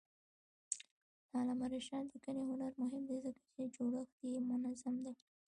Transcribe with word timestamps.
د 1.27 1.31
علامه 1.41 1.67
رشاد 1.75 2.03
لیکنی 2.13 2.43
هنر 2.51 2.71
مهم 2.81 3.03
دی 3.09 3.17
ځکه 3.25 3.41
چې 3.55 3.61
جوړښت 3.75 4.17
یې 4.31 4.39
منظم 4.49 4.95
دی. 5.05 5.13